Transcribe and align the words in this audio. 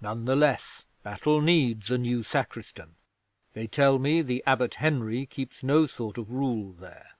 None 0.00 0.24
the 0.24 0.36
less 0.36 0.84
Battle 1.02 1.42
needs 1.42 1.90
a 1.90 1.98
new 1.98 2.22
Sacristan. 2.22 2.94
They 3.52 3.66
tell 3.66 3.98
me 3.98 4.22
the 4.22 4.42
Abbot 4.46 4.76
Henry 4.76 5.26
keeps 5.26 5.62
no 5.62 5.86
sort 5.86 6.16
of 6.16 6.32
rule 6.32 6.72
there." 6.72 7.10